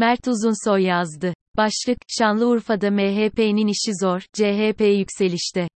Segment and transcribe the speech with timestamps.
[0.00, 1.34] Mert Uzunsoy yazdı.
[1.56, 5.68] Başlık, Şanlıurfa'da MHP'nin işi zor, CHP yükselişte.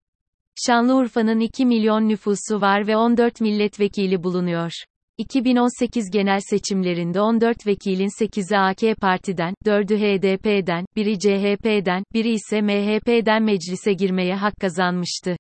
[0.67, 4.73] Şanlıurfa'nın 2 milyon nüfusu var ve 14 milletvekili bulunuyor.
[5.19, 13.43] 2018 genel seçimlerinde 14 vekilin 8'i AK Parti'den, 4'ü HDP'den, biri CHP'den, biri ise MHP'den
[13.43, 15.37] meclise girmeye hak kazanmıştı.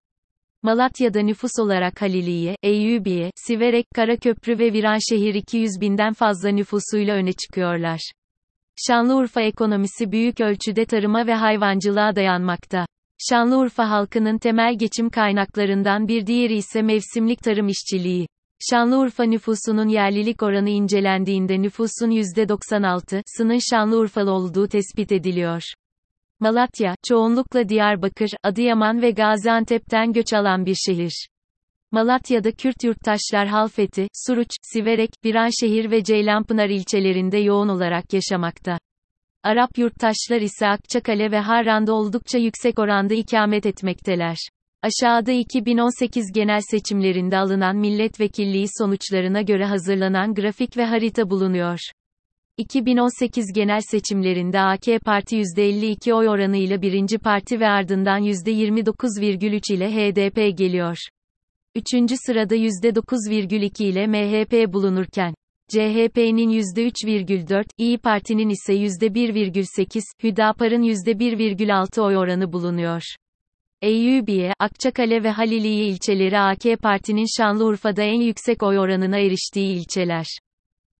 [0.62, 8.12] Malatya'da nüfus olarak Haliliye, Eyyubiye, Siverek, Karaköprü ve Viranşehir 200 binden fazla nüfusuyla öne çıkıyorlar.
[8.86, 12.86] Şanlıurfa ekonomisi büyük ölçüde tarıma ve hayvancılığa dayanmakta.
[13.18, 18.26] Şanlıurfa halkının temel geçim kaynaklarından bir diğeri ise mevsimlik tarım işçiliği.
[18.70, 25.62] Şanlıurfa nüfusunun yerlilik oranı incelendiğinde nüfusun %96'sının Şanlıurfalı olduğu tespit ediliyor.
[26.40, 31.28] Malatya, çoğunlukla Diyarbakır, Adıyaman ve Gaziantep'ten göç alan bir şehir.
[31.92, 38.78] Malatya'da Kürt yurttaşlar Halfeti, Suruç, Siverek, Viranşehir ve Ceylanpınar ilçelerinde yoğun olarak yaşamakta.
[39.42, 44.36] Arap yurttaşlar ise Akçakale ve Harran'da oldukça yüksek oranda ikamet etmekteler.
[44.82, 51.78] Aşağıda 2018 genel seçimlerinde alınan milletvekilliği sonuçlarına göre hazırlanan grafik ve harita bulunuyor.
[52.56, 60.58] 2018 genel seçimlerinde AK Parti %52 oy oranıyla birinci parti ve ardından %29,3 ile HDP
[60.58, 60.96] geliyor.
[61.74, 65.34] Üçüncü sırada %9,2 ile MHP bulunurken,
[65.68, 73.02] CHP'nin %3,4, İyi Parti'nin ise %1,8, Hüdapar'ın %1,6 oy oranı bulunuyor.
[73.82, 80.26] Eyyubiye, Akçakale ve Haliliye ilçeleri AK Parti'nin Şanlıurfa'da en yüksek oy oranına eriştiği ilçeler.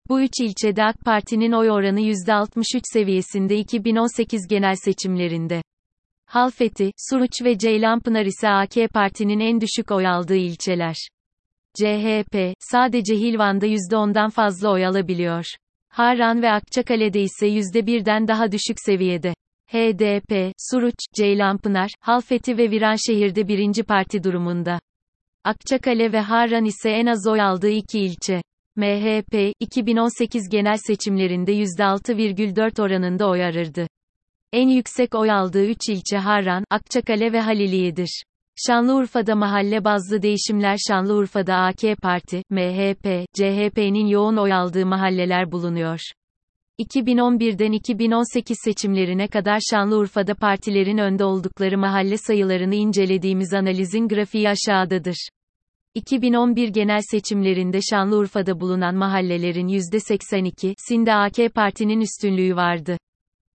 [0.08, 5.62] Bu üç ilçede AK Parti'nin oy oranı %63 seviyesinde 2018 genel seçimlerinde.
[6.32, 10.96] Halfeti, Suruç ve Ceylanpınar ise AK Parti'nin en düşük oy aldığı ilçeler.
[11.74, 15.44] CHP, sadece Hilvan'da %10'dan fazla oy alabiliyor.
[15.88, 19.34] Harran ve Akçakale'de ise %1'den daha düşük seviyede.
[19.66, 24.80] HDP, Suruç, Ceylanpınar, Halfeti ve Viranşehir'de birinci parti durumunda.
[25.44, 28.42] Akçakale ve Harran ise en az oy aldığı iki ilçe.
[28.76, 33.86] MHP, 2018 genel seçimlerinde %6,4 oranında oy arırdı.
[34.52, 38.22] En yüksek oy aldığı 3 ilçe Harran, Akçakale ve Haliliye'dir.
[38.66, 45.98] Şanlıurfa'da mahalle bazlı değişimler Şanlıurfa'da AK Parti, MHP, CHP'nin yoğun oy aldığı mahalleler bulunuyor.
[46.78, 55.28] 2011'den 2018 seçimlerine kadar Şanlıurfa'da partilerin önde oldukları mahalle sayılarını incelediğimiz analizin grafiği aşağıdadır.
[55.94, 62.96] 2011 genel seçimlerinde Şanlıurfa'da bulunan mahallelerin %82'sinde AK Parti'nin üstünlüğü vardı.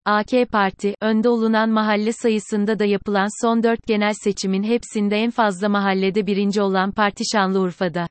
[0.08, 5.70] AK Parti, önde olunan mahalle sayısında da yapılan son 4 genel seçimin hepsinde en fazla
[5.70, 8.08] mahallede birinci olan parti Şanlıurfa'da.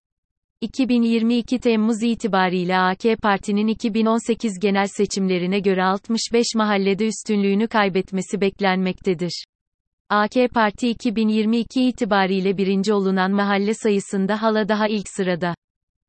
[0.60, 9.44] 2022 Temmuz itibariyle AK Parti'nin 2018 genel seçimlerine göre 65 mahallede üstünlüğünü kaybetmesi beklenmektedir.
[10.08, 15.54] AK Parti 2022 itibariyle birinci olunan mahalle sayısında hala daha ilk sırada.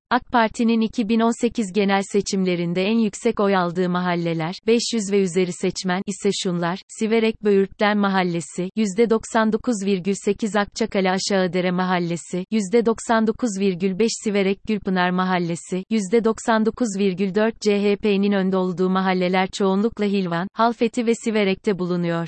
[0.10, 6.30] AK Parti'nin 2018 genel seçimlerinde en yüksek oy aldığı mahalleler, 500 ve üzeri seçmen ise
[6.44, 18.58] şunlar, Siverek Böğürtlen Mahallesi, %99,8 Akçakale Aşağıdere Mahallesi, %99,5 Siverek Gülpınar Mahallesi, %99,4 CHP'nin önde
[18.58, 22.28] olduğu mahalleler çoğunlukla Hilvan, Halfeti ve Siverek'te bulunuyor.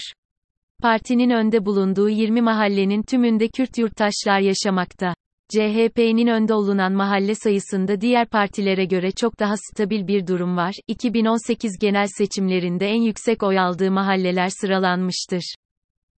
[0.81, 5.13] Partinin önde bulunduğu 20 mahallenin tümünde Kürt yurttaşlar yaşamakta.
[5.50, 10.74] CHP'nin önde olunan mahalle sayısında diğer partilere göre çok daha stabil bir durum var.
[10.88, 15.56] 2018 genel seçimlerinde en yüksek oy aldığı mahalleler sıralanmıştır.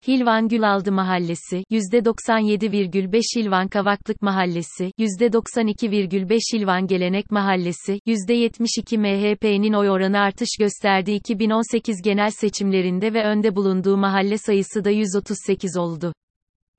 [0.09, 10.19] Hilvan Gülaldı Mahallesi, %97,5 Hilvan Kavaklık Mahallesi, %92,5 Hilvan Gelenek Mahallesi, %72 MHP'nin oy oranı
[10.19, 16.13] artış gösterdiği 2018 genel seçimlerinde ve önde bulunduğu mahalle sayısı da 138 oldu.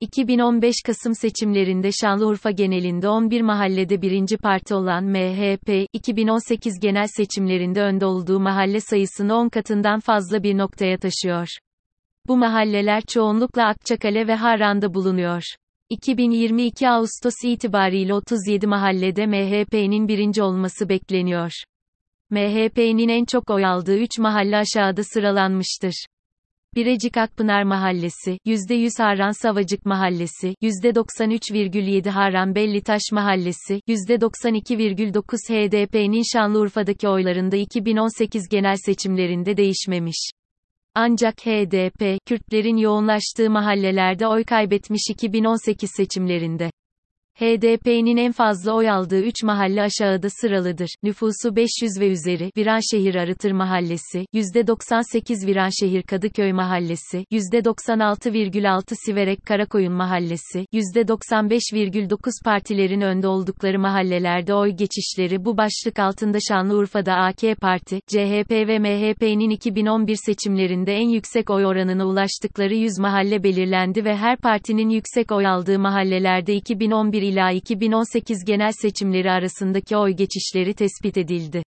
[0.00, 8.06] 2015 Kasım seçimlerinde Şanlıurfa genelinde 11 mahallede birinci parti olan MHP, 2018 genel seçimlerinde önde
[8.06, 11.48] olduğu mahalle sayısını 10 katından fazla bir noktaya taşıyor.
[12.28, 15.42] Bu mahalleler çoğunlukla Akçakale ve Harran'da bulunuyor.
[15.90, 21.52] 2022 Ağustos itibariyle 37 mahallede MHP'nin birinci olması bekleniyor.
[22.30, 26.06] MHP'nin en çok oy aldığı 3 mahalle aşağıda sıralanmıştır.
[26.76, 37.56] Birecik Akpınar Mahallesi, %100 Harran Savacık Mahallesi, %93,7 Harran Bellitaş Mahallesi, %92,9 HDP'nin Şanlıurfa'daki oylarında
[37.56, 40.30] 2018 genel seçimlerinde değişmemiş.
[40.94, 46.70] Ancak HDP, Kürtlerin yoğunlaştığı mahallelerde oy kaybetmiş 2018 seçimlerinde.
[47.40, 50.88] HDP'nin en fazla oy aldığı 3 mahalle aşağıda sıralıdır.
[51.02, 60.66] Nüfusu 500 ve üzeri, Viranşehir Arıtır Mahallesi, %98 Viranşehir Kadıköy Mahallesi, %96,6 Siverek Karakoyun Mahallesi,
[60.72, 68.78] %95,9 partilerin önde oldukları mahallelerde oy geçişleri bu başlık altında Şanlıurfa'da AK Parti, CHP ve
[68.78, 75.32] MHP'nin 2011 seçimlerinde en yüksek oy oranına ulaştıkları 100 mahalle belirlendi ve her partinin yüksek
[75.32, 81.62] oy aldığı mahallelerde 2011 ila 2018 genel seçimleri arasındaki oy geçişleri tespit edildi.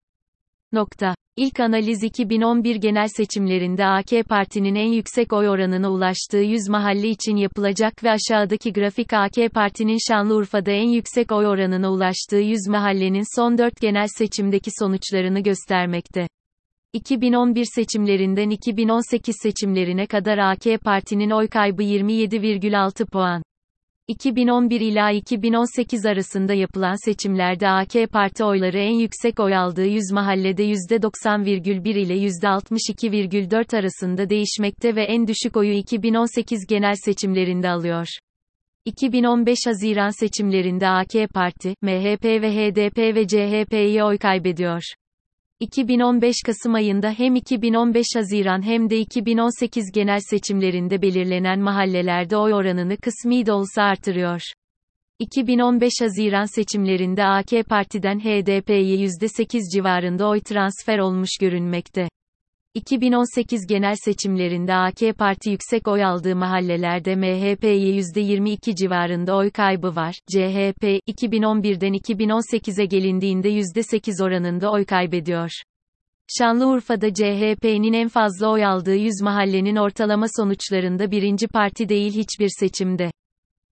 [0.74, 1.16] Nokta.
[1.38, 7.36] İlk analiz 2011 genel seçimlerinde AK Parti'nin en yüksek oy oranına ulaştığı 100 mahalle için
[7.36, 13.58] yapılacak ve aşağıdaki grafik AK Parti'nin Şanlıurfa'da en yüksek oy oranına ulaştığı 100 mahallenin son
[13.58, 16.28] 4 genel seçimdeki sonuçlarını göstermekte.
[16.94, 23.44] 2011 seçimlerinden 2018 seçimlerine kadar AK Parti'nin oy kaybı 27,6 puan.
[24.08, 30.64] 2011 ila 2018 arasında yapılan seçimlerde AK Parti oyları en yüksek oy aldığı 100 mahallede
[30.64, 38.08] %90,1 ile %62,4 arasında değişmekte ve en düşük oyu 2018 genel seçimlerinde alıyor.
[38.86, 44.82] 2015 Haziran seçimlerinde AK Parti, MHP ve HDP ve CHP'ye oy kaybediyor.
[45.62, 52.98] 2015 Kasım ayında hem 2015 Haziran hem de 2018 genel seçimlerinde belirlenen mahallelerde oy oranını
[52.98, 54.42] kısmi de olsa artırıyor.
[55.20, 62.08] 2015 Haziran seçimlerinde AK Parti'den HDP'ye %8 civarında oy transfer olmuş görünmekte.
[62.74, 70.16] 2018 genel seçimlerinde AK Parti yüksek oy aldığı mahallelerde MHP'ye %22 civarında oy kaybı var.
[70.28, 75.50] CHP, 2011'den 2018'e gelindiğinde %8 oranında oy kaybediyor.
[76.38, 83.12] Şanlıurfa'da CHP'nin en fazla oy aldığı 100 mahallenin ortalama sonuçlarında birinci parti değil hiçbir seçimde.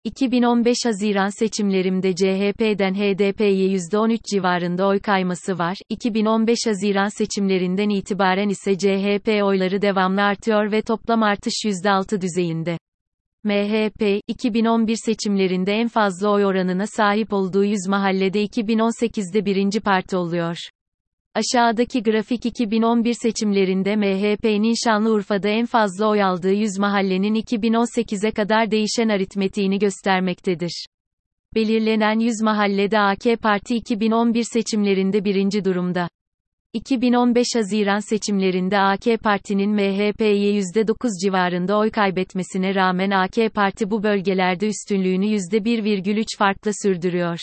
[0.09, 5.77] 2015 Haziran seçimlerimde CHP'den HDP'ye %13 civarında oy kayması var.
[5.89, 12.77] 2015 Haziran seçimlerinden itibaren ise CHP oyları devamlı artıyor ve toplam artış %6 düzeyinde.
[13.43, 20.57] MHP, 2011 seçimlerinde en fazla oy oranına sahip olduğu 100 mahallede 2018'de birinci parti oluyor.
[21.35, 29.09] Aşağıdaki grafik 2011 seçimlerinde MHP'nin Şanlıurfa'da en fazla oy aldığı 100 mahallenin 2018'e kadar değişen
[29.09, 30.85] aritmetiğini göstermektedir.
[31.55, 36.09] Belirlenen 100 mahallede AK Parti 2011 seçimlerinde birinci durumda.
[36.73, 44.67] 2015 Haziran seçimlerinde AK Parti'nin MHP'ye %9 civarında oy kaybetmesine rağmen AK Parti bu bölgelerde
[44.67, 47.39] üstünlüğünü %1,3 farkla sürdürüyor.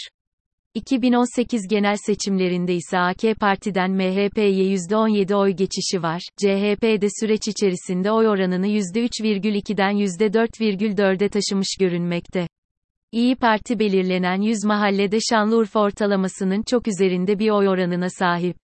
[0.76, 6.22] 2018 genel seçimlerinde ise AK Parti'den MHP'ye %17 oy geçişi var.
[6.36, 12.48] CHP'de süreç içerisinde oy oranını %3,2'den %4,4'e taşımış görünmekte.
[13.12, 18.56] İyi Parti belirlenen 100 mahallede Şanlıurfa ortalamasının çok üzerinde bir oy oranına sahip.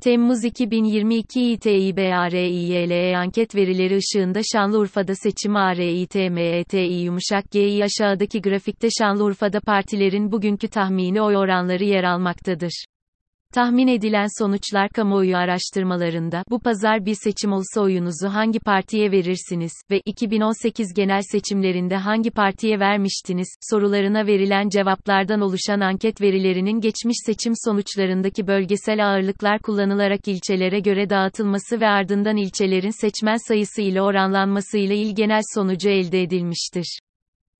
[0.00, 10.32] Temmuz 2022 İTİBARİYLE anket verileri ışığında Şanlıurfa'da seçim ARİTMETİ yumuşak G'yi aşağıdaki grafikte Şanlıurfa'da partilerin
[10.32, 12.84] bugünkü tahmini oy oranları yer almaktadır.
[13.54, 20.00] Tahmin edilen sonuçlar kamuoyu araştırmalarında bu pazar bir seçim olsa oyunuzu hangi partiye verirsiniz ve
[20.06, 28.46] 2018 genel seçimlerinde hangi partiye vermiştiniz sorularına verilen cevaplardan oluşan anket verilerinin geçmiş seçim sonuçlarındaki
[28.46, 35.14] bölgesel ağırlıklar kullanılarak ilçelere göre dağıtılması ve ardından ilçelerin seçmen sayısı ile oranlanması ile il
[35.16, 36.98] genel sonucu elde edilmiştir.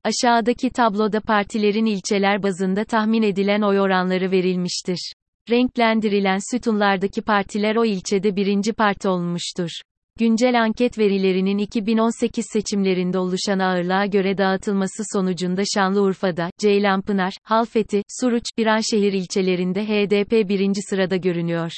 [0.04, 5.12] Aşağıdaki tabloda partilerin ilçeler bazında tahmin edilen oy oranları verilmiştir.
[5.50, 9.70] Renklendirilen sütunlardaki partiler o ilçede birinci parti olmuştur.
[10.18, 19.12] Güncel anket verilerinin 2018 seçimlerinde oluşan ağırlığa göre dağıtılması sonucunda Şanlıurfa'da, Ceylanpınar, Halfeti, Suruç, Biranşehir
[19.12, 21.72] ilçelerinde HDP birinci sırada görünüyor.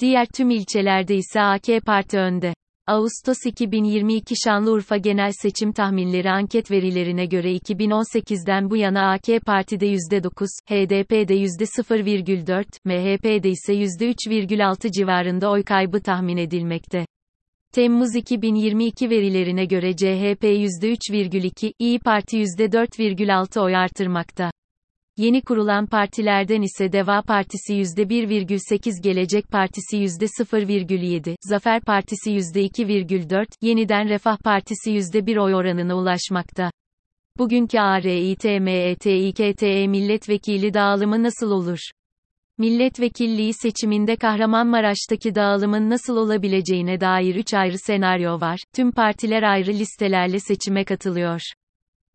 [0.00, 2.54] Diğer tüm ilçelerde ise AK Parti önde.
[2.88, 10.46] Ağustos 2022 Şanlıurfa Genel Seçim Tahminleri anket verilerine göre 2018'den bu yana AK Parti'de %9,
[10.68, 17.06] HDP'de %0,4, MHP'de ise %3,6 civarında oy kaybı tahmin edilmekte.
[17.74, 24.50] Temmuz 2022 verilerine göre CHP %3,2, İyi Parti %4,6 oy artırmakta.
[25.18, 34.36] Yeni kurulan partilerden ise Deva Partisi %1,8 Gelecek Partisi %0,7, Zafer Partisi %2,4, Yeniden Refah
[34.36, 36.70] Partisi %1 oy oranına ulaşmakta.
[37.38, 41.80] Bugünkü ARİTMETİKTE milletvekili dağılımı nasıl olur?
[42.58, 48.60] Milletvekilliği seçiminde Kahramanmaraş'taki dağılımın nasıl olabileceğine dair 3 ayrı senaryo var.
[48.74, 51.40] Tüm partiler ayrı listelerle seçime katılıyor.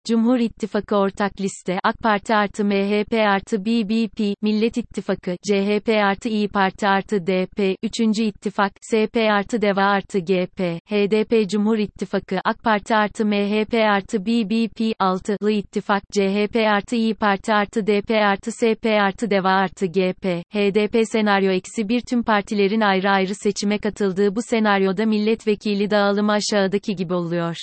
[0.07, 6.47] Cumhur İttifakı ortak liste AK Parti artı MHP artı BBP, Millet İttifakı, CHP artı İyi
[6.47, 7.99] Parti artı DP, 3.
[8.19, 14.79] İttifak, SP artı DEVA artı GP, HDP Cumhur İttifakı AK Parti artı MHP artı BBP,
[14.99, 21.07] 6'lı İttifak, CHP artı İyi Parti artı DP artı SP artı DEVA artı GP, HDP
[21.07, 27.13] senaryo eksi bir tüm partilerin ayrı ayrı seçime katıldığı bu senaryoda milletvekili dağılımı aşağıdaki gibi
[27.13, 27.55] oluyor.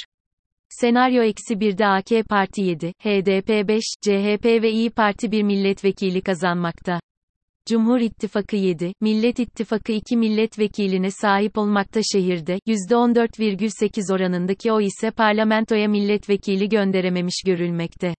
[0.71, 7.01] Senaryo eksi 1'de AK Parti 7, HDP 5, CHP ve İyi Parti 1 milletvekili kazanmakta.
[7.67, 15.89] Cumhur İttifakı 7, Millet İttifakı 2 milletvekiline sahip olmakta şehirde, %14,8 oranındaki o ise parlamentoya
[15.89, 18.15] milletvekili gönderememiş görülmekte.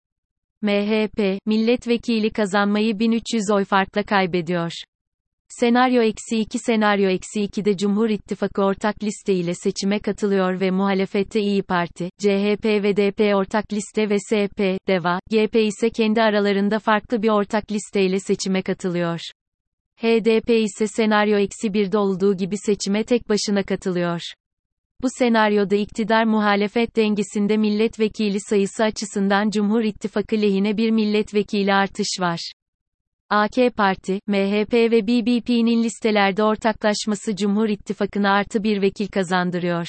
[0.62, 4.72] MHP, milletvekili kazanmayı 1300 oy farkla kaybediyor.
[5.60, 11.42] Senaryo eksi 2 Senaryo eksi 2'de Cumhur İttifakı ortak liste ile seçime katılıyor ve muhalefette
[11.42, 17.22] İyi Parti, CHP ve DP ortak liste ve SP, DEVA, GP ise kendi aralarında farklı
[17.22, 19.20] bir ortak liste ile seçime katılıyor.
[19.96, 24.22] HDP ise senaryo eksi 1'de olduğu gibi seçime tek başına katılıyor.
[25.02, 32.52] Bu senaryoda iktidar muhalefet dengesinde milletvekili sayısı açısından Cumhur İttifakı lehine bir milletvekili artış var.
[33.34, 39.88] AK Parti, MHP ve BBP'nin listelerde ortaklaşması Cumhur İttifakı'na artı bir vekil kazandırıyor.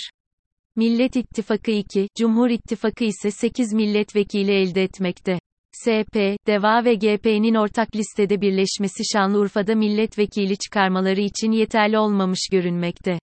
[0.76, 5.38] Millet İttifakı 2, Cumhur İttifakı ise 8 milletvekili elde etmekte.
[5.82, 6.14] SP,
[6.46, 13.18] DEVA ve GP'nin ortak listede birleşmesi Şanlıurfa'da milletvekili çıkarmaları için yeterli olmamış görünmekte.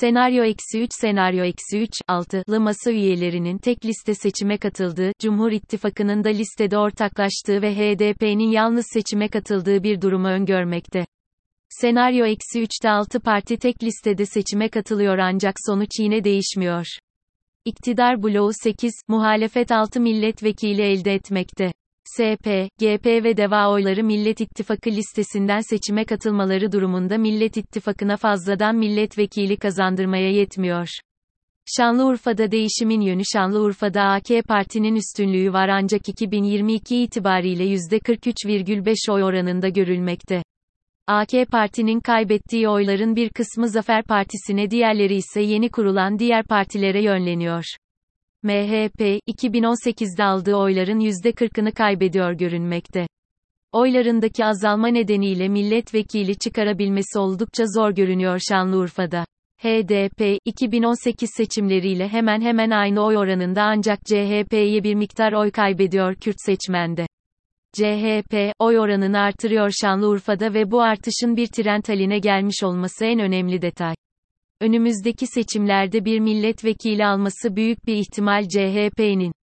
[0.00, 6.24] Senaryo eksi 3 Senaryo eksi 3, 6'lı masa üyelerinin tek liste seçime katıldığı, Cumhur İttifakı'nın
[6.24, 11.06] da listede ortaklaştığı ve HDP'nin yalnız seçime katıldığı bir durumu öngörmekte.
[11.68, 16.86] Senaryo eksi 3'te 6 parti tek listede seçime katılıyor ancak sonuç yine değişmiyor.
[17.64, 21.72] İktidar bloğu 8, muhalefet 6 milletvekili elde etmekte.
[22.14, 22.46] SP,
[22.78, 30.30] GP ve DEVA oyları Millet İttifakı listesinden seçime katılmaları durumunda Millet İttifakı'na fazladan milletvekili kazandırmaya
[30.30, 30.88] yetmiyor.
[31.76, 40.42] Şanlıurfa'da değişimin yönü Şanlıurfa'da AK Parti'nin üstünlüğü var ancak 2022 itibariyle %43,5 oy oranında görülmekte.
[41.06, 47.64] AK Parti'nin kaybettiği oyların bir kısmı Zafer Partisi'ne diğerleri ise yeni kurulan diğer partilere yönleniyor.
[48.42, 53.06] MHP, 2018'de aldığı oyların %40'ını kaybediyor görünmekte.
[53.72, 59.24] Oylarındaki azalma nedeniyle milletvekili çıkarabilmesi oldukça zor görünüyor Şanlıurfa'da.
[59.62, 66.36] HDP, 2018 seçimleriyle hemen hemen aynı oy oranında ancak CHP'ye bir miktar oy kaybediyor Kürt
[66.38, 67.06] seçmende.
[67.72, 73.62] CHP, oy oranını artırıyor Şanlıurfa'da ve bu artışın bir trend haline gelmiş olması en önemli
[73.62, 73.94] detay.
[74.60, 79.37] Önümüzdeki seçimlerde bir milletvekili alması büyük bir ihtimal CHP'nin.